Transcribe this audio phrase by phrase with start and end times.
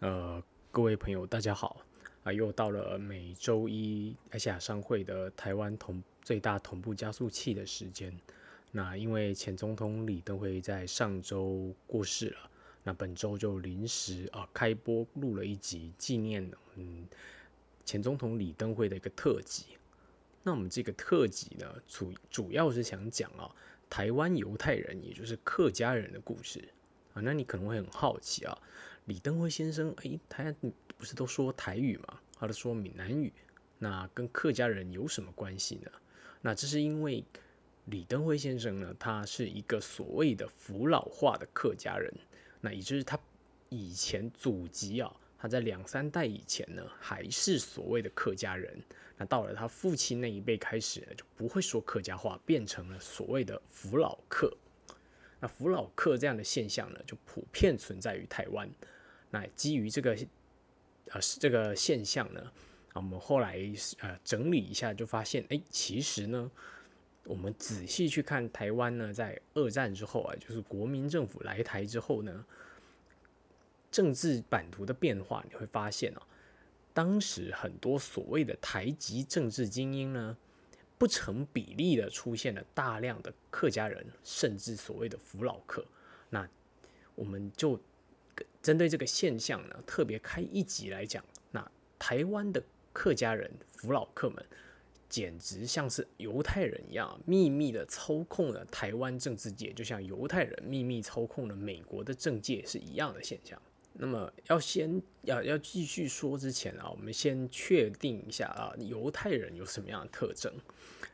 [0.00, 0.42] 呃，
[0.72, 1.80] 各位朋友，大家好
[2.24, 2.32] 啊！
[2.32, 8.12] 又到了每周一亚细亚商会的台湾同最大同步加速器的时间。
[8.72, 12.50] 那因为前总统李登辉在上周过世了，
[12.82, 17.06] 那本周就临时啊开播录了一集纪念嗯
[17.84, 19.78] 前总统李登辉的一个特辑。
[20.42, 23.48] 那我们这个特辑呢，主主要是想讲啊
[23.88, 26.68] 台湾犹太人，也就是客家人的故事
[27.14, 27.22] 啊。
[27.22, 28.58] 那你可能会很好奇啊。
[29.06, 30.54] 李登辉先生，哎，他
[30.96, 32.20] 不是都说台语吗？
[32.38, 33.32] 他都说闽南语，
[33.78, 35.90] 那跟客家人有什么关系呢？
[36.40, 37.22] 那这是因为
[37.86, 42.10] 李登辉先生呢，他是一个所谓的扶老化的客家人，
[42.62, 43.18] 那也就是他
[43.68, 48.82] 以前祖籍啊，他在两三代以前呢，还是所谓的客家人，
[49.18, 54.50] 那到了他父亲那一辈开始，就不会说客家话，变成了所谓的扶老客。
[55.40, 58.66] 那扶老客这样的现象呢，就普遍存在于台湾。
[59.34, 60.16] 那基于这个
[61.10, 62.40] 呃这个现象呢，
[62.92, 63.58] 我们后来
[63.98, 66.48] 呃整理一下，就发现，哎，其实呢，
[67.24, 72.44] 我们仔细去看台湾呢，在二战之后啊，就是国民政府来台之后呢，
[73.90, 76.22] 政治版图的变化，你会发现哦，
[76.92, 80.36] 当时很多所谓的台籍政治精英呢。
[80.96, 85.84] 不成比例的出现了大量的客家人，甚至所谓的扶老客。
[86.30, 86.48] 那
[87.16, 87.78] 我们就
[88.64, 91.22] 针对这个现象呢，特别开一集来讲。
[91.50, 92.62] 那台湾的
[92.94, 94.42] 客家人、扶老客们，
[95.06, 103.60] 简直像是犹太人一样，秘密的操控了台湾政治界，就像犹太人秘密操控了美国的政界是一样的现象。
[103.92, 110.50] 那么要先要要继续说之前啊，我们先确定一下啊，犹太人有什么样的特征？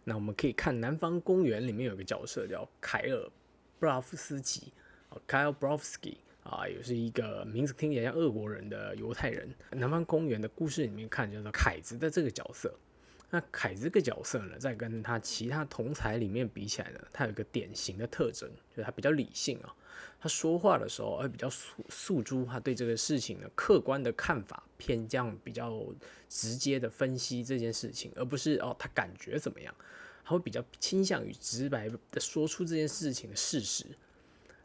[0.05, 3.17] 那我们可以看《南方公园》里面有个角色叫凯尔·
[3.81, 4.73] 布拉夫斯基
[5.27, 9.49] ，Kyle Brovsky 啊，也是一个名字听起来像俄国人的犹太人。
[9.77, 12.75] 《南方公园》的故事里面看叫做凯子的这个角色，
[13.31, 19.75] 那凯这个角色呢，在跟他其他同才里面比起来呢，他有一个典型的特征，就是他比较理性啊。
[20.23, 25.83] 他说话的时候，会比较诉诉诸他对这个事情的客观的看法，偏向比较
[26.29, 29.75] 直接的分析这件事情，而不是哦他感觉怎么样，
[30.25, 33.87] 他会比较倾向于直白的说出这件事情的事实。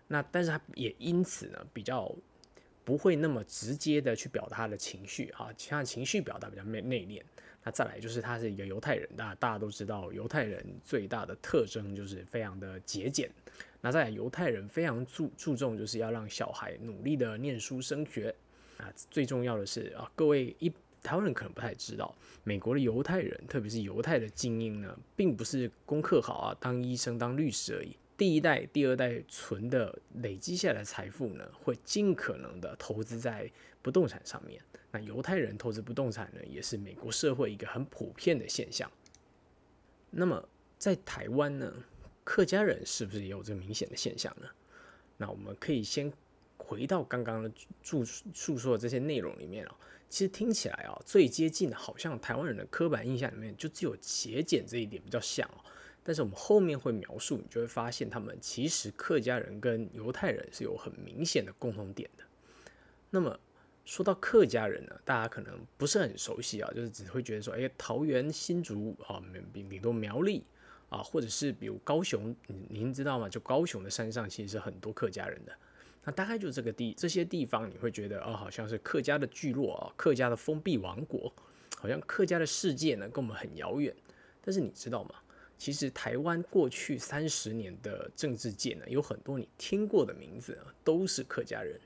[0.08, 2.14] 那但是他也因此呢，比较
[2.84, 7.22] 不会那么直接的去表达他的情绪啊，其他情绪表达比较内内敛。
[7.64, 13.28] 那再来就是他是一个犹太人，大大家都知道，犹太人最大的特征就是非常的节俭。
[13.82, 18.34] 那在犹太人非常注注重，就是要让小孩努力的念书升学
[18.78, 18.94] 啊。
[19.10, 20.72] 最重要的是啊，各位一
[21.02, 27.96] 台湾人可能不太知道，美国的犹太人，特别是犹太的精英呢，并不是功课好啊，当医生、当律师而已。
[28.18, 34.62] 第一代、第二代存的累积下来的财富呢，会尽可能的投资在不动产上面。
[34.92, 38.90] 那犹太人投资不动产呢，也是美国社会一个很普遍的现象。
[40.12, 41.74] 那么在台湾呢？
[42.24, 44.48] 客家人是不是也有这明显的现象呢？
[45.18, 46.12] 那我们可以先
[46.58, 47.52] 回到刚刚的
[47.84, 49.76] 注述说的这些内容里面啊，
[50.10, 55.62] 其实听起来啊，最接近的，好像台湾人的刻板印象里面就只有节俭这一点比较像哦。
[56.06, 62.24] 但是我们后面会描述，你就会发现他们其实客家人跟犹太人是有很明显的共同点的。
[63.10, 63.38] 那么
[63.84, 69.20] 说到客家人呢，大家可能不是很熟悉啊，就是只会觉得说，哎，桃园新竹啊，
[69.52, 70.46] 顶多苗栗。
[70.88, 73.28] 啊，或者是比如高雄，您您知道吗？
[73.28, 75.52] 就高雄的山上其实是很多客家人的，
[76.04, 81.34] 那大概就这个地这些地方，你会觉得哦，好像是客家的聚落啊，客家的封闭王国，
[81.76, 83.94] 好像客家的世界呢跟我们很遥远。
[84.44, 85.16] 但是你知道吗？
[85.58, 91.80] 其实台湾过去三十年的政治界呢，有很多你听过的名字啊，都是客家人。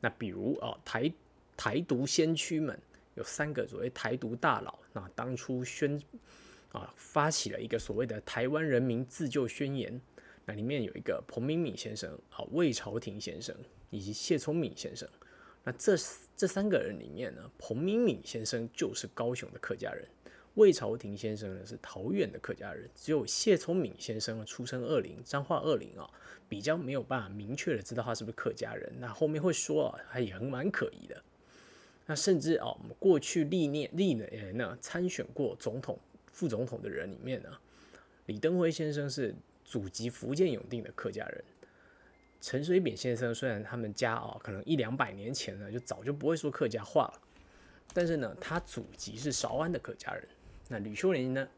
[0.00, 1.12] 那比如啊，台
[1.56, 2.78] 台独先驱们
[3.14, 6.00] 有三个所谓台独大佬，那当初宣。
[6.72, 9.98] 啊，发起了一个所谓的台湾人民自救宣言，
[10.44, 13.56] 那里面有一个彭明敏先生啊，魏朝廷先生
[13.88, 15.08] 以及谢聪敏先生。
[15.64, 15.96] 那这
[16.36, 20.06] 这三个人里面呢，彭明敏先生就是高雄的客家人，
[20.56, 26.10] 魏朝廷先生呢是桃园的客家人，只有谢聪敏先生出生二零彰化二零啊，
[26.48, 28.90] 比较没有办法明确的知道他是不是客家人。
[28.98, 31.22] 那后面会说啊，他也很蛮可疑的。
[32.06, 35.98] 那甚至啊，我们过去历年历年呢参选过总统。
[36.32, 37.48] 副总统的人里面呢，
[38.26, 41.44] 李登辉先生是祖籍福建永定的客家人。
[42.42, 47.22] 陈水扁先生虽然他们家啊，可能一两百年前呢就早就不会说客家话了，
[47.94, 50.28] 但是呢，他祖籍是韶安的客家人。
[50.68, 51.48] 那吕秀莲呢，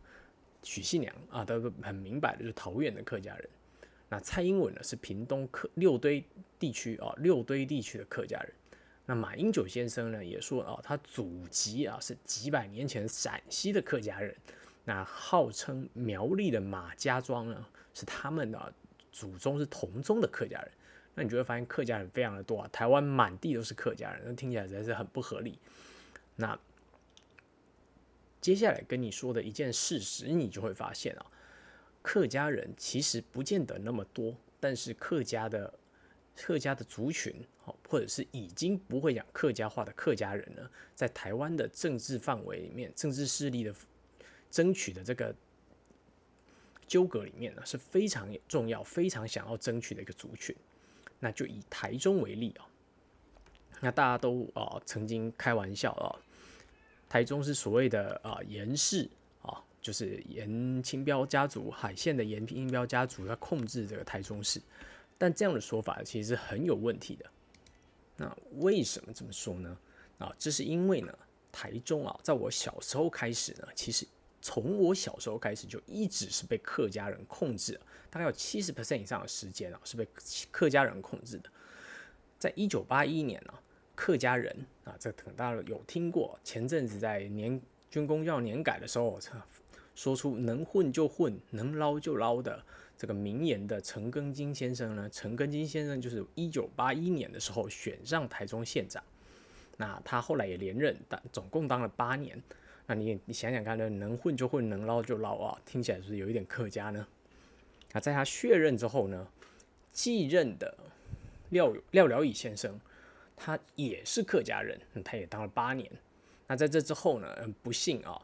[0.63, 3.49] 许信良啊，都很明白的是桃园的客家人。
[4.11, 6.25] 那蔡英文呢，是屏东客六堆
[6.59, 8.53] 地区啊，六堆地区的客家人。
[9.07, 14.35] 那马英九先生呢也说啊，他祖籍啊是几百年前陕西的客家人，
[14.85, 18.75] 那号称苗栗的马家庄呢是他们的
[19.11, 20.71] 祖宗是同宗的客家人。
[21.15, 25.59] 那你就会发现客家人非常的多啊，台湾满地都是客家人，那听起来实在是很不合理。
[26.37, 26.59] 那
[28.49, 31.27] 接下来跟你说的一件事实，你就会发现啊，
[32.01, 35.79] 客家人其实不见得那么多，但是客家的
[36.35, 43.75] 客家的族群，哦，或者是已经不会讲客家话的客家人呢，在台湾的政治范围里面，政治势力的
[44.51, 45.37] 争取的这个
[46.87, 50.57] 纠葛里面呢，是非常重要、非常想要争取的一个族群。
[51.21, 52.65] 那就以台中为例啊，
[53.83, 56.17] 那大家都啊曾经开玩笑啊，
[57.09, 59.09] 台中是所谓的啊严氏
[59.43, 64.61] 啊，就是严清标家族海线的严清标家族要控制这个台中市，
[65.17, 67.27] 但这样的说法其实很有问题的。
[68.17, 69.79] 那为什么这么说呢？
[70.19, 71.17] 啊，这是因为呢，
[71.51, 74.07] 台中啊，在我小时候开始呢，其实
[74.43, 77.81] 从我小时候开始就一直是被客家人控制。
[78.11, 80.09] 大概有七十 percent 以上的时间啊，是被
[80.51, 81.51] 客家人控制的。
[82.39, 83.55] 在一九八一年呢，
[83.99, 84.55] 客家人
[84.85, 86.39] 啊，这可能大家有听过。
[86.45, 87.61] 前阵子在年
[87.91, 89.19] 军工要年改的时候，
[89.97, 92.63] 说出“能混就混，能捞就捞”的
[92.97, 99.03] 这个名言的陈庚金先生呢，陈庚金先生就是一九八一年的时候选上台中县长。
[99.77, 102.41] 那他后来也连任，但总共当了八年。
[102.87, 107.05] 那你你想想看呢，能混就混，能捞就捞啊，听起来是不是有一点客家呢？
[107.93, 109.27] 那在他卸任之后呢，
[109.91, 110.73] 继任的
[111.49, 112.79] 廖廖了以先生，
[113.39, 115.91] 他也是客家人，他也当了八年。
[116.47, 117.29] 那在这之后呢，
[117.63, 118.21] 不幸啊，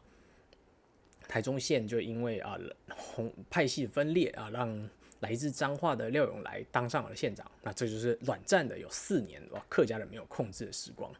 [1.27, 2.59] 台中县就因为啊
[2.89, 4.89] 红派系分裂啊，让
[5.21, 7.49] 来自彰化的廖永来当上了县长。
[7.61, 11.11] 那这就是短暂的有四年哇，客家人没有控制的时光。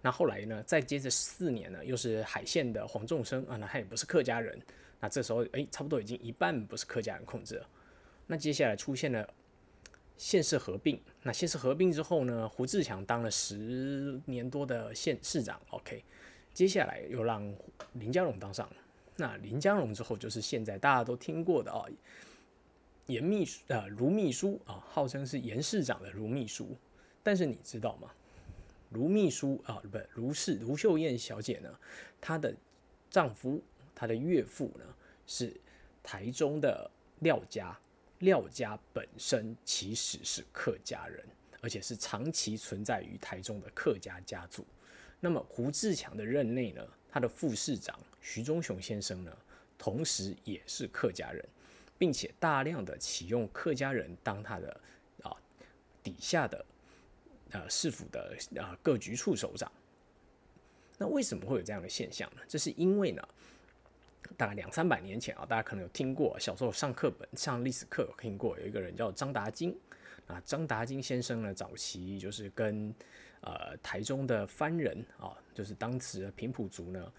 [0.00, 4.60] 那后来呢，再接着四年呢，又是海县的黄仲生啊，那他也不是客家人。
[5.00, 7.68] 那这时候哎，差不多已经一半不是客家人控制了。
[8.26, 9.28] 那接下来出现了
[10.16, 16.02] 县市合并，那县市合并之后呢，胡志强当了十年多的县市长，OK，
[16.54, 17.54] 接下来又让
[17.94, 18.68] 林佳龙当上，
[19.16, 21.84] 那林佳龙之后就是现在大家都听过的啊，
[23.06, 26.76] 严秘书啊，卢秘书啊，号称是严市长的卢秘书，
[27.22, 28.10] 但是你知道吗？
[28.90, 31.68] 卢秘书啊，不，卢氏卢秀燕小姐呢，
[32.20, 32.54] 她的
[33.10, 33.62] 丈夫，
[33.94, 34.84] 她的岳父呢，
[35.26, 35.54] 是
[36.02, 37.78] 台中的廖家。
[38.20, 41.24] 廖家本身其实是客家人，
[41.60, 44.64] 而且是长期存在于台中的客家家族。
[45.20, 49.36] 那么胡志强的任内呢，他的副市长徐忠雄先生呢，
[49.76, 51.46] 同时也是客家人，
[51.98, 54.80] 并且大量的启用客家人当他的
[55.22, 55.36] 啊
[56.02, 56.64] 底下的
[57.50, 59.70] 呃市府的啊各局处首长。
[60.98, 62.40] 那为什么会有这样的现象呢？
[62.48, 63.22] 这是因为呢。
[64.36, 69.78] 大概两三百年前啊，大家可能有听过，小时候上课本上历史课有听过，有一个人叫张达金
[70.26, 70.40] 啊。
[70.44, 72.94] 张达金先生呢，早期就是跟
[73.40, 77.12] 呃台中的番人啊，就是当时的平埔族呢，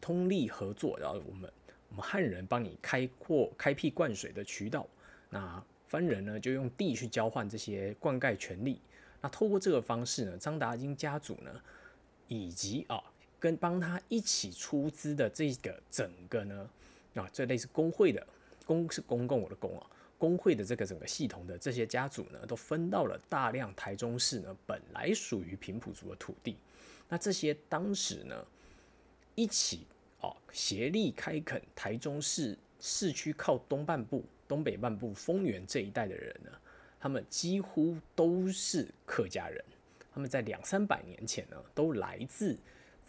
[0.00, 1.52] 通力合作，然后我们
[1.88, 4.86] 我们汉人帮你开阔开辟灌水的渠道，
[5.28, 8.80] 那番人呢就用地去交换这些灌溉权利。
[9.20, 11.50] 那透过这个方式呢，张达金家族呢，
[12.28, 13.02] 以及啊。
[13.40, 16.70] 跟帮他一起出资的这个整个呢，
[17.14, 18.24] 啊，这类似工会的
[18.66, 19.86] 公是公共我的公啊，
[20.18, 26.56] 工会的这个整个系统的这些家族呢，都分到了大量台中市呢本来属于平埔族的土地。
[27.08, 28.46] 那这些当时呢
[29.34, 29.86] 一起
[30.20, 36.50] 哦协力开垦台中市市区靠东半部、东北半部丰原这一带的人呢，
[37.00, 39.64] 他们几乎都是客家人。
[40.12, 42.58] 他们在两三百年前呢，都来自。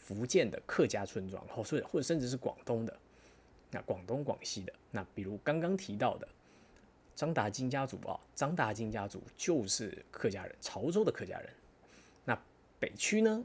[0.01, 2.97] 福建的客家村庄，或者或者甚至是广东的，
[3.69, 6.27] 那广东、广西的，那比如刚刚提到的
[7.15, 11.49] 张达金家族啊，张达金家族就是客家人，潮州的客家人。
[12.25, 12.37] 那
[12.79, 13.43] 北区呢，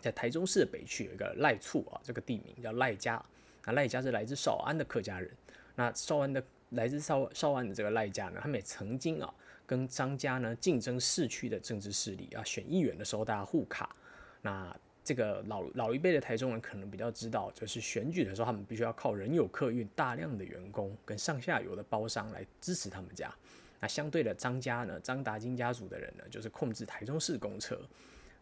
[0.00, 3.22] 在台中市北区有一个赖厝啊，这个地名叫赖家，
[3.64, 5.28] 那赖家是来自少安的客家人。
[5.74, 9.34] 那少安的来自少少安的这个赖家呢，他们也曾经啊
[9.66, 13.94] 跟张家呢竞争市区的政治势力啊，选议员的时候大家互卡，
[14.40, 14.74] 那。
[15.06, 23.32] 这个老老一辈的台中人可能比较知道，就是选举的时候，他们必须要靠人有客运大量的员工跟上下游的包商来支持他们家。
[23.78, 27.80] 那相对的张家呢，张达金家族的人呢，就是控制台中市公车。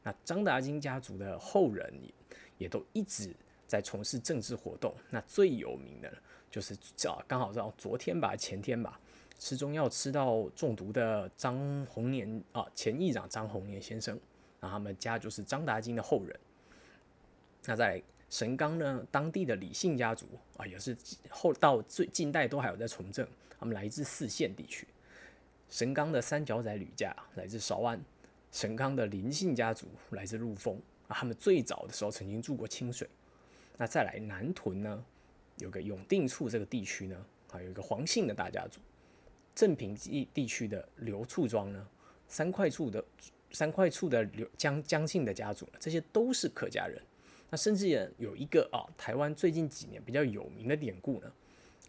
[0.02, 2.14] 那张达金家族的后人也
[2.56, 3.30] 也都一直
[3.66, 4.94] 在从事政治活动。
[5.10, 6.10] 那最有名的
[6.50, 6.72] 就是
[7.06, 8.98] 啊，刚好到昨天吧，前天吧，
[9.38, 14.18] 吃中药吃到中毒的张宏年啊，前议长张宏年先生。
[14.60, 16.40] 那他们家就是张达金的后人。
[17.66, 20.96] 那在神冈呢，当地的李姓家族啊，也是
[21.30, 23.26] 后到最近代都还有在从政，
[23.58, 24.86] 他们来自四县地区。
[25.70, 28.00] 神冈的三角仔吕家来自韶安，
[28.52, 30.76] 神冈的林姓家族来自陆丰
[31.08, 33.08] 啊，他们最早的时候曾经住过清水。
[33.76, 35.04] 那再来南屯呢，
[35.58, 38.80] 有个永定处这个地区呢，啊有一个黄姓的大家族。
[39.54, 41.88] 镇平地地区的刘厝庄呢，
[42.28, 43.04] 三块厝的
[43.52, 47.00] 三块厝的刘江江姓的家族，这些都是客家人。
[47.56, 51.32] 甚至也有一个啊，台湾最近几年比较有名的典故呢，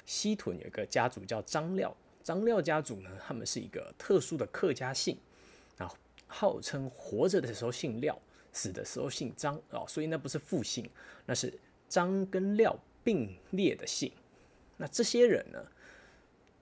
[0.05, 5.17] 西屯有一个家族叫张廖，张廖家族呢，他们是一个特殊的客家姓，
[5.77, 5.91] 啊，
[6.27, 8.19] 号称活着的时候姓廖，
[8.51, 10.89] 死的时候姓张啊，所以那不是复姓，
[11.25, 11.53] 那是
[11.87, 14.11] 张跟廖并列的姓。
[14.77, 15.65] 那这些人呢？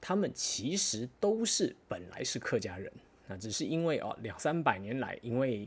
[0.05, 2.91] 他们其实都是本来是客家人，
[3.25, 5.65] 那只是因为哦两三百年来，因为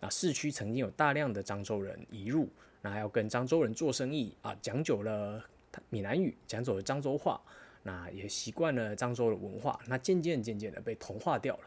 [0.00, 2.48] 啊市区曾经有大量的漳州人移入，
[2.84, 5.42] 那要跟漳州人做生意啊，讲久了
[5.88, 7.40] 闽南语，讲久了漳州话，
[7.82, 11.62] 那也习惯了漳州的文化，那渐渐渐渐的被同化掉了。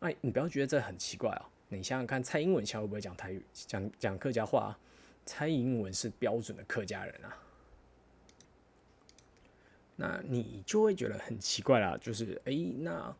[0.00, 4.74] 哎，你不要觉得这很奇怪哦，你想想看，蔡英文现在会不会讲台语，讲讲客家话？
[5.26, 7.36] 蔡英文是标准的客家人啊。
[9.96, 13.14] 那你就会觉得很奇怪啦，就是哎，那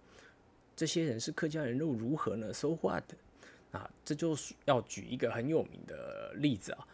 [0.75, 3.05] 这些人是客家人又如何呢？So what？
[3.73, 6.89] 啊，这就是要举一个很有名的例子啊，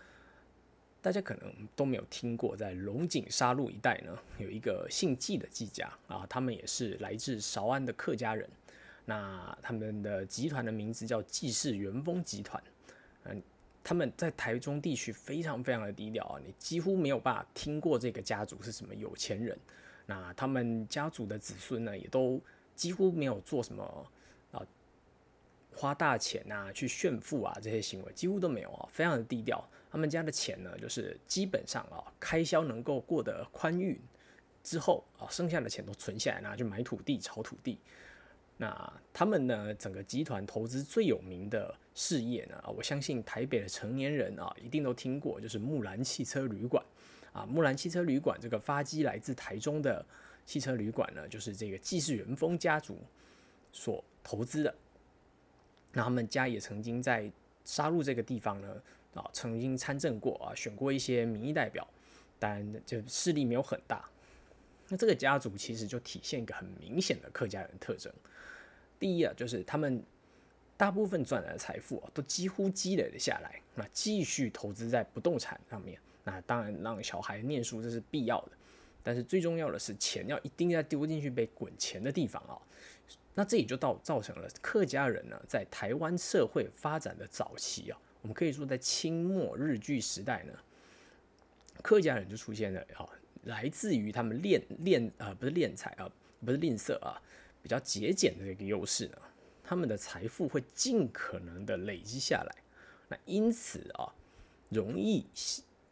[1.02, 8.49] 大家可能都没有听过，在龙井沙路一带呢，有一个姓纪的纪家啊，他们也是来自韶安的客家人，
[9.04, 12.62] 那他们的集团的名字叫纪氏元丰集团，
[13.25, 13.42] 嗯。
[13.83, 19.59] 他们在台中地区非常非常的低调啊，你几乎没有办法听过这个家族是什么有钱人。
[20.04, 22.38] 那他们家族的子孙呢，也都
[22.76, 24.07] 几乎没有做什么
[24.52, 24.62] 啊
[25.75, 29.66] 花大钱啊去炫富啊这些行为，几乎都没有啊，非常的低调。
[29.90, 34.00] 他们家的钱呢，就是基本上啊开销能够过得宽裕
[34.62, 37.78] 之后啊，剩下的钱都存下来拿去买土地炒土地。
[38.56, 39.75] 那他们呢？
[39.75, 42.62] 整个集团投资最有名的事业呢？
[42.76, 46.85] 我相信台北的成年人啊，一定都听过，就是木兰汽车旅馆
[47.32, 47.47] 啊。
[47.47, 50.04] 木兰汽车旅馆这个发机来自台中的
[50.44, 52.99] 汽车旅馆呢，就是这个纪氏元丰家族
[53.73, 54.75] 所投资的。
[55.92, 57.32] 那他们家也曾经在
[57.64, 58.76] 沙鹿这个地方呢
[59.14, 61.87] 啊，曾经参政过啊，选过一些民意代表，
[62.38, 64.09] 但就势力没有很大。
[64.88, 68.12] 那这个家族其实就体现一个很明显的客家人特征。
[68.99, 70.02] 第一啊，就是他们
[70.76, 75.99] 大部分赚来的财富啊，都几乎积累了下来，那继续投资在不动产上面。
[76.25, 78.52] 那当然让小孩念书这是必要的，
[79.02, 82.59] 但是最重要的是钱要一定要丢进去被滚钱的地方啊。
[83.35, 90.52] 那这也就造造成了客家人呢，在台湾社会发展的早期啊，我们可以说在清末日据时代呢，
[91.82, 93.08] 客家人就出现了啊，
[93.44, 96.10] 来自于他们练练啊，不是练财啊，
[96.44, 97.20] 不是吝啬啊。
[97.62, 99.18] 比较节俭的这个优势呢，
[99.62, 102.56] 他们的财富会尽可能的累积下来，
[103.06, 104.08] 那因此啊，
[104.70, 105.26] 容易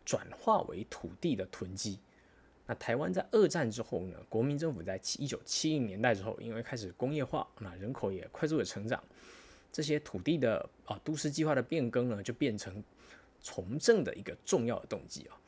[0.02, 1.98] 转化为土地的囤积。
[2.66, 9.02] 那台湾在二战之后呢，国民政府在七一九七零年代之后，因为开始工业化，那人口也快速的成长，
[9.78, 12.82] 这些土地的啊都市计划的变更呢，就变成
[13.40, 15.38] 从政的一个重要的动机啊。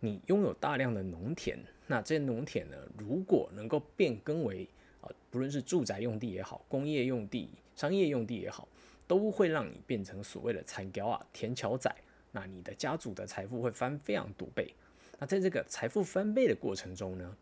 [0.00, 4.68] 你拥有大量的农田，那这些农田呢，如果能够变更为
[5.00, 8.68] 啊，不论是住宅用地也好，工业用地、商业用地也好，
[9.06, 11.90] 都会让你变成所谓的产条啊、田桥仔。
[12.32, 14.74] 那你的家族的财富会翻非常多倍。
[15.18, 17.34] 那在这个财富翻倍的过程中呢，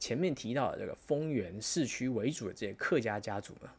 [0.00, 3.70] 前面提到的这个丰原市区为主的这些客家家族呢，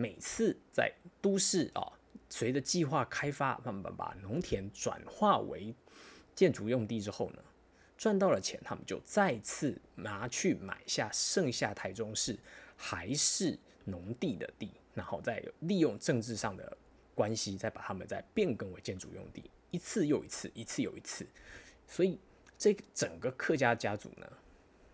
[0.00, 1.82] 每次在都市啊，
[2.30, 5.74] 随着计划开发，慢慢把农田转化为
[6.36, 7.42] 建筑用地之后呢。
[7.96, 12.38] 赚到了钱，他们就再次拿去买下剩下台中市
[12.76, 16.78] 还是农地的地，然后再利用政治上的
[17.12, 21.26] 关系，再把他们再变更为建筑用地，一次又一次，一次又一次。
[21.88, 22.20] 所以，
[22.56, 24.32] 这整个客家家族呢，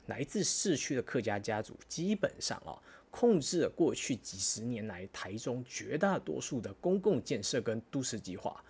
[0.06, 2.80] 来自市区的客家家族，基本上啊，
[3.14, 8.60] 控制了过去几十年来台中绝大多数的公共建设跟都市计划，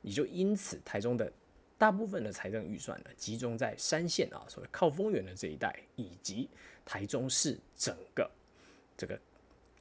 [0.00, 1.30] 也就因此台中的。
[1.76, 6.48] 大部分的财政预算呢，集中在山线啊，所谓靠丰原的这一带，以及
[6.82, 8.30] 台中市整个
[8.96, 9.20] 这个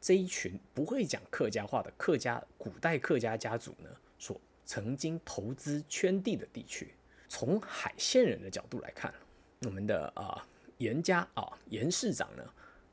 [0.01, 6.93] 这一群不会讲客家话的客家古代客家家族呢，所曾经投资圈地的地区。
[7.29, 9.13] 从海线人的角度来看，
[9.61, 10.45] 我们的啊
[10.77, 12.43] 严家啊严市长呢，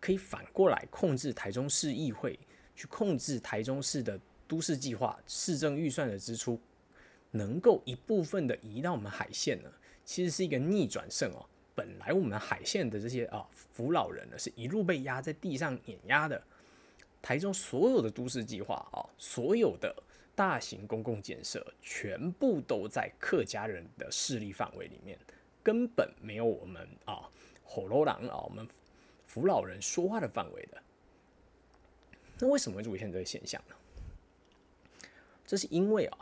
[0.07, 2.39] 可以反过来控制台中市议会，
[2.77, 6.61] 去控制台中市的都市计划市政预算的支出
[7.33, 9.73] 能够一部分的移到我们海线呢，
[10.05, 11.45] 其实是一个逆转胜哦。
[11.75, 16.41] 本来我们海线的这些啊扶老人呢，是一路被压在地上碾压的。
[17.21, 19.93] 台中所有的都市计划啊，所有的
[20.37, 25.19] 大型公共建设，全部都在客家人的势力范围里面，
[25.65, 27.29] 根本没有我们啊
[27.65, 28.65] 火楼狼啊我们
[29.37, 30.83] 扶老人说话的范围的。
[32.39, 33.77] 那为什么会出现这个现象呢？
[35.47, 36.19] 这是因为啊，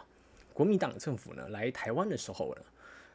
[0.53, 2.63] 国民党政府呢来台湾的时候呢。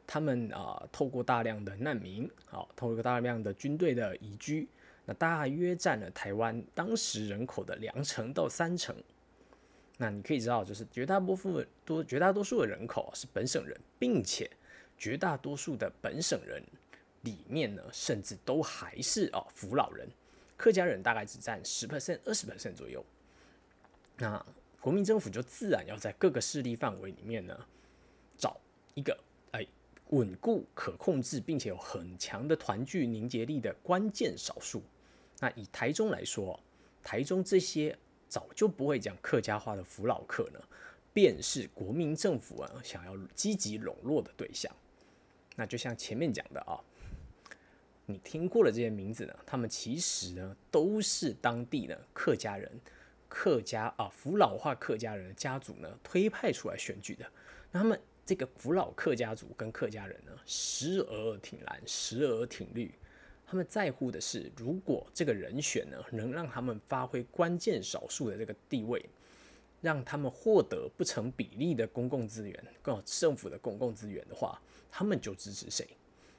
[0.08, 4.68] 他们啊，透过大量的难民，好，透过大量的军队的移居，
[5.06, 8.96] 那大约占了台湾当时人口的两成到三成。
[9.98, 14.50] 那你可以知道，就是绝大多数多绝大多数的人口是本省人，并且
[14.98, 16.64] 绝大多数的本省人
[17.22, 20.08] 里面呢，甚至都还是哦扶老人，
[20.58, 23.04] 客家人大概只占十 percent、二十 percent 左右。
[24.18, 24.46] 那
[24.80, 27.58] 国民政府就自然要在各个势力范围里面呢，
[28.38, 28.60] 找
[28.94, 29.18] 一个。
[30.12, 34.82] 稳固、可控制，并且有很强的团聚凝结力的关键少数。
[35.38, 36.60] 那以台中来说，
[37.04, 37.96] 台中这些
[38.28, 40.60] 早就不会讲客家话的福老客呢，
[41.14, 44.76] 便是国民政府啊想要积极笼络的对象。
[45.56, 46.82] 那就像前面讲的啊，
[48.10, 52.72] 你听过了这些名字呢，他们其实呢都是当地的客家人、
[53.28, 57.26] 客家啊福老化客家人的家族呢推派出来选举的。
[57.72, 58.00] 那他们。
[58.26, 62.94] 这个福老客家族跟客家人呢，时而挺蓝，时而挺绿。
[63.44, 69.04] 他们在乎的是，如果这个人选呢，能让他们发挥关键少数的这个地位，
[69.82, 74.62] 让他们获得不成比例的公共资源，更好政府的公共资源的话，
[74.92, 75.88] 他们就支持谁。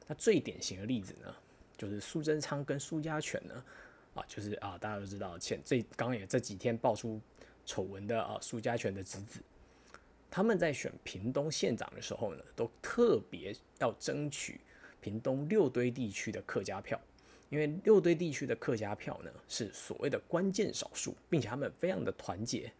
[0.07, 1.35] 那最典型的例子呢，
[1.81, 3.65] 就是苏贞昌跟苏家全呢，
[4.13, 7.19] 啊，就是啊，大家都知道，前这刚刚也这几天爆出
[7.65, 9.41] 丑闻的啊，苏家全的侄子。
[10.31, 14.61] 他们在选屏东县长的时候呢，都特别要争取
[15.01, 17.01] 屏东六堆地区的客家票，
[17.49, 22.71] 因为六堆地区的客家票呢是所谓的关键少数，并且他们非常的团结，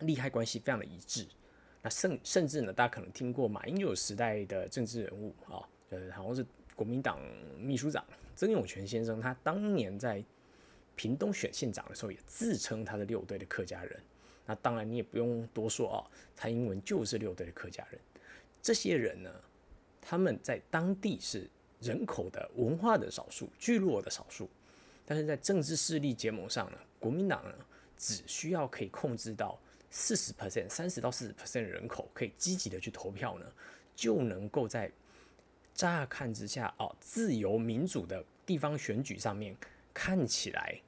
[0.00, 1.24] 利害关系非常的一致。
[1.80, 7.20] 那甚甚至呢，大家可能听过马英九时代的政治人物啊，呃，好像是国民党
[7.58, 10.22] 秘书长曾永权先生，他当年在
[10.96, 14.00] 屏东选县长的时候，也自称他是六堆的客家人。
[14.46, 15.98] 那当然，你也不用多说啊。
[16.34, 18.00] 蔡英文就是六队的客家人，
[18.60, 19.30] 这些人呢，
[20.00, 21.48] 他们在当地是
[21.80, 24.48] 人口的文化的少数、聚落的少数，
[25.06, 27.54] 但是在政治势力结盟上呢，国民党呢，
[27.96, 29.58] 只需要可以控制到
[29.90, 33.46] 四十 percent、三十到四十 percent 人口可以积极的去投票呢，
[33.94, 34.90] 就能够在
[35.74, 39.56] 乍看之下哦，自由民主的地方选举上面
[39.92, 40.80] 看起来。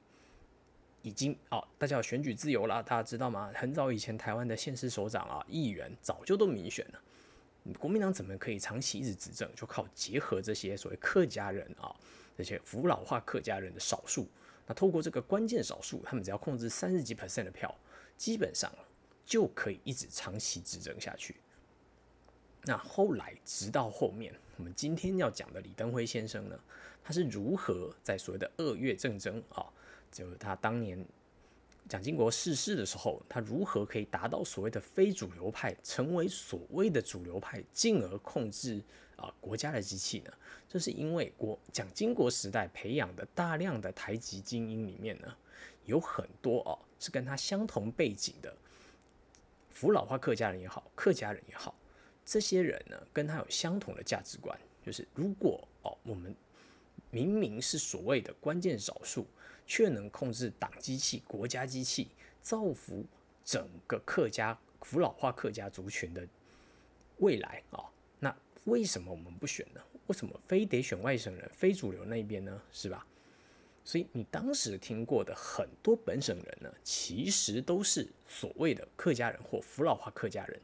[1.03, 3.49] 已经哦，大家有选举自由了，大家知道吗？
[3.55, 7.01] 很早以前，台湾的县市首长啊、议员早就都民选了。
[7.79, 9.49] 国民党怎么可以长期一直执政？
[9.55, 11.95] 就靠结合这些所谓客家人啊，
[12.37, 14.27] 这些扶老化客家人的少数。
[14.65, 17.73] 那透过这个关键少数，他们只要控制三十几 percent 的票，
[18.17, 18.69] 基本上
[19.25, 21.37] 就可以一直长期执政下去。
[22.67, 26.59] 那后来，直到后面，我们今天要讲的李登辉先生呢，
[27.01, 29.65] 他是如何在所谓的二月政争啊？
[30.11, 31.03] 就是他当年
[31.87, 38.81] 蒋经国逝世的时候，他如何可以达到所谓的非主流派，成为所谓的主流派，进而控制
[39.15, 40.31] 啊国家的机器呢？
[40.67, 45.33] 这是因为国蒋经国时代培养的大量的台籍精英里面呢，
[45.85, 48.53] 有很多哦是跟他相同背景的，
[49.69, 51.73] 扶老化客家人也好，客家人也好，
[52.27, 56.35] 这些人呢跟他有相同的价值观，就是如果哦我们
[57.09, 59.25] 明明是所谓的关键少数。
[59.69, 62.07] 却能控制党机器、国家机器，
[62.41, 63.05] 造福
[63.43, 66.25] 整个客家、扶老化客家族群的
[67.17, 67.83] 未来啊！
[68.17, 69.81] 那为什么我们不选呢？
[70.07, 72.61] 为什么非得选外省人、非主流那边呢？
[72.71, 73.05] 是吧？
[73.83, 80.61] 所以你当时听过的很多本省人呢，其实都是所谓的客家人或扶老化客家人。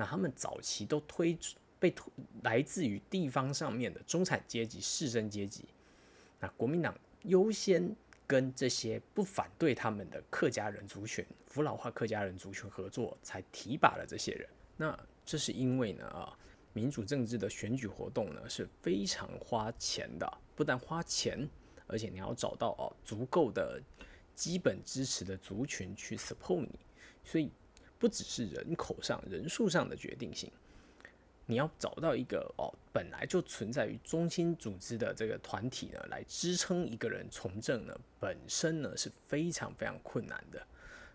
[0.00, 1.38] 那他们早期都推
[1.78, 2.10] 被推
[2.42, 5.66] 来自于地方上面的中产阶级、士绅阶级。
[6.40, 7.94] 那国民党优先。
[8.30, 14.48] 跟这些不反对他们的客家人族群、扶老化客家人族群合作，才提拔了这些人。
[14.76, 16.38] 那这是因为呢啊，
[16.72, 21.44] 民主政治的选举活动呢是非常花钱的，不但花钱，
[21.88, 23.82] 而且你要找到哦足够的
[24.36, 26.78] 基本支持的族群去 support 你，
[27.24, 27.50] 所以
[28.00, 30.50] 不只是人口上、人数上的决定性。
[31.46, 40.64] 你要找到一个哦，本来就存在于中心组织的这个团体呢，来支撑一个人从政呢，本身呢是非常非常困难的。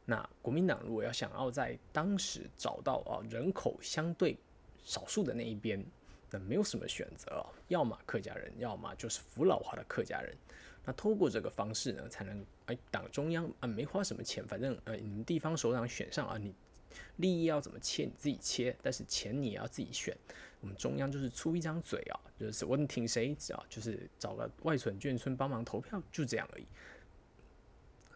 [0.06, 4.38] 那国民党如果要想要在当时找到啊人口相对
[4.84, 5.84] 少数的那一边，
[6.30, 10.36] 那没有什么选择啊，要么客家人，要么就是扶老化的客家人。
[10.84, 16.54] 那透过这个方式呢，才能哎党中央啊没花什么钱，反正呃你们地方首长选上啊，你
[17.18, 20.16] 利益要怎么切你自己切，但是钱你也要自己选。
[20.62, 26.66] 我们中央就是出一张嘴啊，就是我挺谁啊，就是找个外村眷村帮忙投票，就这样而已。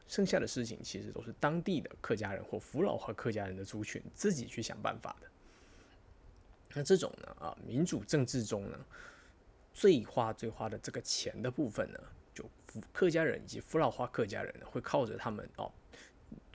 [0.08, 5.28] 剩下的事情其实都是当地的客家人或扶老和客家人的族群自己去想办法的。
[6.74, 8.86] 那这种呢啊，民主政治中呢，
[9.74, 12.00] 最花最花的这个钱的部分呢。
[12.34, 12.46] 就
[12.94, 15.72] 客家人以及扶老花客家人，会靠着他们哦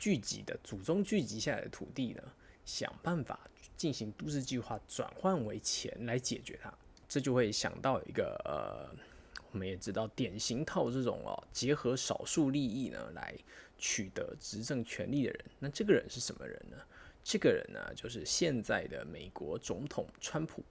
[0.05, 2.23] 聚集的祖宗聚集下来的土地呢，
[2.67, 3.41] 想办法
[3.75, 6.71] 进行都市计划转换为钱来解决它。
[7.09, 8.95] 这就会想到一个呃，
[9.51, 13.35] 我们也知道典型套这种哦，结合少数利益呢来
[13.79, 15.45] 取得执政权力的人。
[15.59, 16.77] 那这个人是什么人呢？
[17.23, 20.63] 这个人呢，就是现在的美国总统川普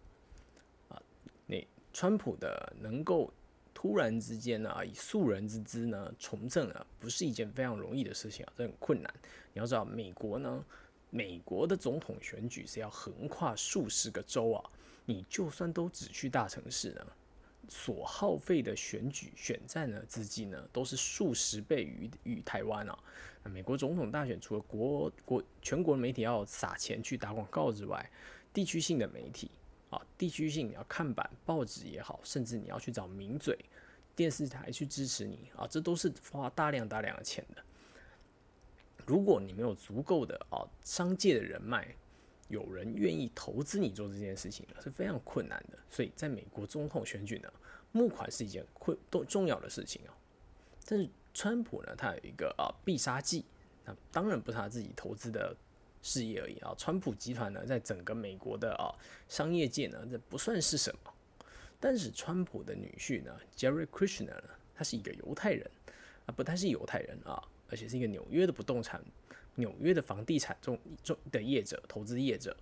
[0.90, 1.02] 啊。
[1.48, 1.58] 那
[1.92, 3.34] 川普的能够。
[3.84, 9.14] 突然之间呢，以素人之姿呢从政啊，不是一件非常容易的事情啊，这很困难。
[9.52, 10.64] 你要知道，美国呢，
[11.10, 14.64] 美国的总统选举是要横跨数十个州啊，
[15.04, 17.06] 你就算都只去大城市呢，
[17.68, 22.98] 所耗费的选举选战的资金呢，都是数十倍于于台湾啊。
[23.44, 28.10] 那美国总统大选除了国国全国媒体要撒钱去打广告之外，
[28.54, 29.52] 地区性的媒体。
[29.94, 33.56] 啊，地区性你要看板、报纸也好，甚至你要去找名嘴、
[34.16, 37.64] 电视台去支持你啊，这都是花大量大量的钱的。
[39.06, 41.96] 如果你没有足够的啊商界的人脉，
[42.48, 45.78] 有人愿意投资你做这件事情呢，是非常困难的。
[45.90, 47.54] 所以，在美国总统选举呢，
[47.92, 50.18] 募款是一件困都重要的事情啊。
[50.88, 53.46] 但是，川普呢，他有一个啊必杀技，
[53.86, 55.56] 那当然不是他自己投资的。
[56.04, 58.94] 事业而已啊，川普集团呢，在整个美国的啊
[59.28, 61.12] 商业界呢，这不算是什么。
[61.80, 65.70] 但是川普的女婿呢，Jerry Kushner 呢，他是一个犹太人
[66.26, 69.02] 啊，不，他是犹太人啊，而且是一个纽约的不动产、
[69.56, 72.56] 纽约的房地产中中的业者、投资业者。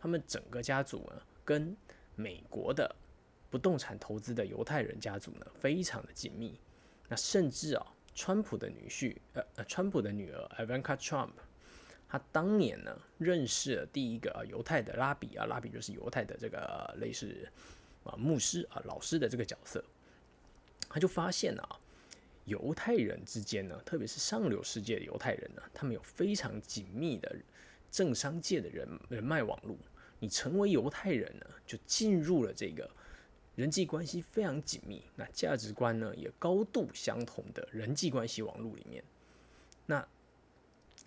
[0.00, 1.76] 他们整个家族呢，跟
[2.14, 2.94] 美国的
[3.48, 6.58] 不动产投资的犹太人家族呢，非常的紧密。
[7.08, 11.30] 那甚至啊，川普的女婿，呃呃，川普的女儿 Ivanka Trump。
[12.10, 17.46] 他当年呢，认识了第一个犹太的拉比啊，拉比就是犹太的这个类似
[18.02, 19.84] 啊牧师啊老师的这个角色，
[20.88, 21.78] 他就发现啊，
[22.46, 27.36] 犹太人之间呢，特别是上流世界的犹太人呢，他们有非常紧密的
[27.90, 29.76] 政商界的人人脉网络。
[30.18, 32.90] 你成为犹太人呢，就进入了这个
[33.54, 39.04] 人际关系非常紧密，那价值观呢也高度相同的人际关系网络里面，
[39.84, 40.08] 那。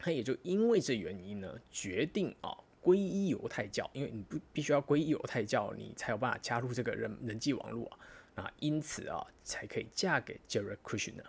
[0.03, 7.87] 他也就因为这原因呢，决定啊皈依犹太教，因为你不必须要皈依犹太教，你才有办法加入这个人人际网络
[8.33, 11.23] 啊，啊，因此啊才可以嫁给 Jared Kushner，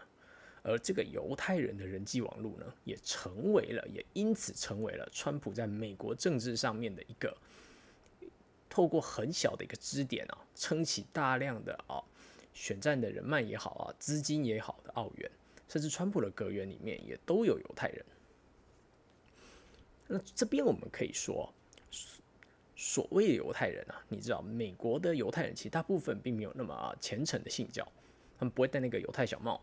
[0.62, 7.36] 而这个犹太人的人际网络呢，也成为了，也因此成为了川普在美国政治上面的一个
[8.70, 12.02] 透过很小的一个支点啊，撑起大量的啊
[12.54, 15.30] 选战的人脉也好啊，资金也好的澳元，
[15.68, 18.02] 甚至川普的阁员里面也都有犹太人。
[20.14, 21.50] 那这边我们可以说，
[22.76, 27.82] 所谓的犹太人啊，你知道，美国的犹太人其实大部分并没有那么虔诚的信教，
[28.38, 29.58] 他们不会戴那个犹太小帽。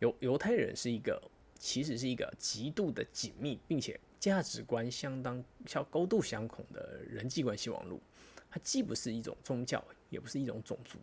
[0.00, 1.18] 犹犹太人是一个，
[1.58, 7.98] 其实是一个极度的紧密，并且价值观相当、相高度相同的人际关系网络。
[8.50, 10.98] 它既不是一种宗教，也不是一种种族，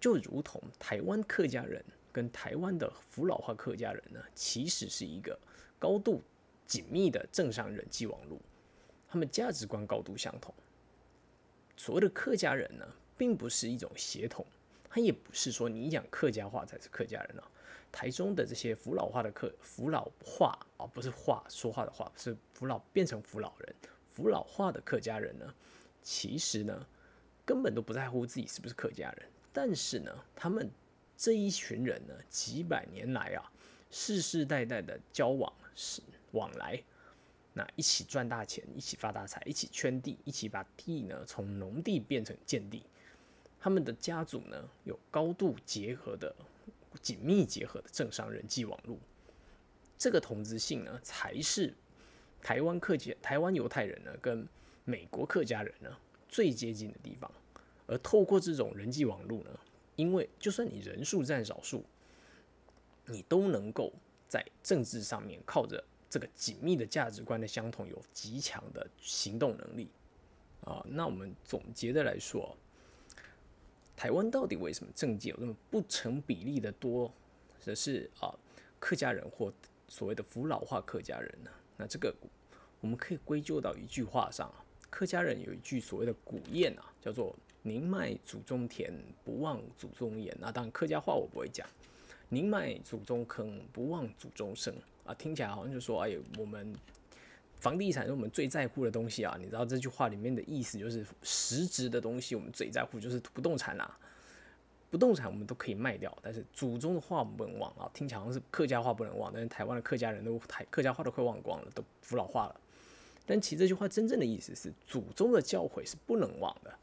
[0.00, 5.38] 就如同台湾客家人跟台湾的福老化客家人呢，其实是一个
[5.78, 6.22] 高度。
[6.68, 8.38] 紧密的政商人际网络，
[9.08, 10.54] 他们价值观高度相同。
[11.76, 14.44] 所谓的客家人呢，并不是一种协同，
[14.90, 17.50] 他也不是说你讲客家话才是客家人啊。
[17.90, 23.74] 台中的这些扶老化的客扶老话啊，不是话说话的话，是扶老变成扶老人
[24.10, 25.54] 扶老化的客家人呢，
[26.02, 26.86] 其实呢，
[27.46, 29.26] 根本都不在乎自己是不是客家人。
[29.54, 30.70] 但是呢，他们
[31.16, 33.50] 这一群人呢，几百年来啊，
[33.90, 36.02] 世世代代的交往是。
[36.32, 36.82] 往来，
[37.54, 42.82] 那一起赚大钱，一起发大财，一起圈地，一起把地呢从农地变成建地。
[43.58, 46.34] 他们的家族呢有高度结合的、
[47.00, 48.98] 紧密结合的政商人际网络。
[49.96, 51.74] 这个同质性呢，才是
[52.42, 54.46] 台湾客家、台湾犹太人呢跟
[54.84, 55.96] 美国客家人呢
[56.28, 57.30] 最接近的地方。
[57.86, 59.50] 而透过这种人际网络呢，
[59.96, 61.84] 因为就算你人数占少数，
[63.06, 63.92] 你都能够。
[64.30, 69.88] 在政治上面靠着这个紧密的价值观的相同，有极强的行动能力
[70.62, 70.84] 啊。
[70.88, 72.56] 那我们总结的来说，
[73.96, 77.12] 台湾到底为什么政界有那么不成比例的多
[77.64, 78.34] 的是啊
[78.78, 79.52] 客家人或
[79.88, 81.50] 所谓的扶老化客家人呢？
[81.76, 82.14] 那这个
[82.80, 88.92] 我们可以归咎到一句话上啊，客家人有一句所谓的古谚啊，叫做“宁卖祖宗田，
[89.24, 90.34] 不忘祖宗言”。
[90.40, 91.68] 那当然客家话我不会讲。
[92.30, 94.74] 宁卖祖宗坑，不忘祖宗生
[95.08, 95.14] 啊！
[95.14, 96.74] 听起来好像就说，哎，我们
[97.56, 99.36] 房地产是我们最在乎的东西啊！
[99.40, 103.98] 你知道这句话里面的意思，就是实质的东西我们最在乎就是不动产啦。
[104.90, 107.90] 不动产我们都可以卖掉，但是祖宗的话我们不能忘啊！
[107.94, 112.60] 听起来好像是客家话不能忘，但是台湾的客家人都台客家话都快忘光了，都服老化了。
[113.24, 116.74] 但其实这句话真正的意思是，祖宗的教诲是不能忘的。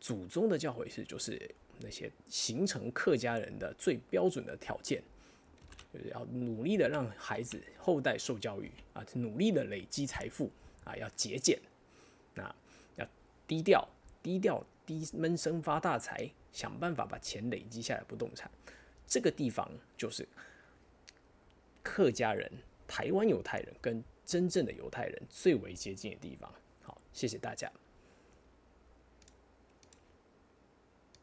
[0.00, 1.52] 祖宗的教诲是就是。
[1.84, 5.02] 那些形成客家人的最标准的条件，
[5.92, 10.50] 就是要努力的让孩子后代受教育啊，努力的累积财富
[10.84, 11.60] 啊，要节俭，
[12.34, 12.54] 那
[12.96, 13.06] 要
[13.46, 13.86] 低调，
[14.22, 18.50] 低调低闷声发大财，想办法把钱累积下来不动产。
[19.06, 20.26] 这个地方就是
[21.82, 22.50] 客家人、
[22.86, 26.50] 台湾犹太人跟真正的犹太人最为接近的地方。
[26.80, 27.70] 好，谢谢大家。